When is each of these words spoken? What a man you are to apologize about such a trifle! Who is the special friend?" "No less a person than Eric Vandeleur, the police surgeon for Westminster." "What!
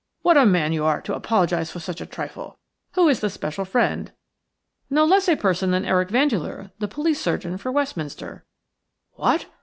What 0.23 0.35
a 0.35 0.47
man 0.47 0.73
you 0.73 0.83
are 0.83 0.99
to 1.01 1.13
apologize 1.13 1.69
about 1.69 1.83
such 1.83 2.01
a 2.01 2.07
trifle! 2.07 2.57
Who 2.93 3.07
is 3.07 3.19
the 3.19 3.29
special 3.29 3.65
friend?" 3.65 4.11
"No 4.89 5.05
less 5.05 5.29
a 5.29 5.35
person 5.35 5.69
than 5.69 5.85
Eric 5.85 6.09
Vandeleur, 6.09 6.71
the 6.79 6.87
police 6.87 7.21
surgeon 7.21 7.55
for 7.59 7.71
Westminster." 7.71 8.43
"What! 9.11 9.45